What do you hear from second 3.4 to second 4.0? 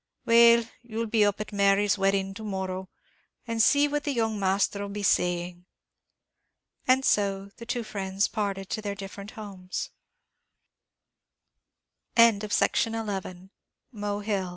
and see